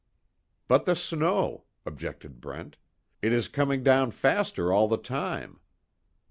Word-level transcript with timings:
"But, 0.67 0.85
the 0.85 0.95
snow," 0.95 1.65
objected 1.85 2.41
Brent. 2.41 2.77
"It 3.21 3.31
is 3.31 3.47
coming 3.47 3.83
down 3.83 4.09
faster 4.09 4.73
all 4.73 4.87
the 4.87 4.97
time." 4.97 5.59